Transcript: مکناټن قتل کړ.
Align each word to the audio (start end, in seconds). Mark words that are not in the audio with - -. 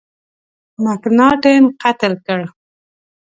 مکناټن 0.83 1.63
قتل 1.81 2.13
کړ. 2.27 2.41